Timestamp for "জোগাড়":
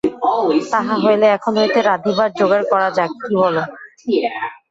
2.39-2.65